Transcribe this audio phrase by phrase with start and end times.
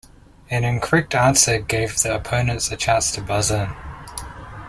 [0.49, 3.69] An incorrect answer gave the opponents a chance to buzz-in.